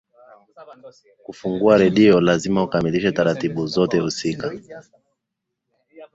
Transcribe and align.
kufungua 1.23 1.77
redio 1.77 2.21
lazima 2.21 2.63
ukamilishe 2.63 3.11
taratibu 3.11 3.67
zote 3.67 3.99
husika 3.99 4.51